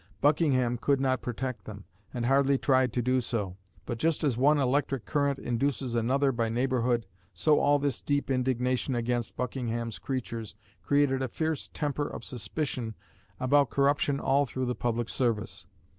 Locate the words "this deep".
7.77-8.31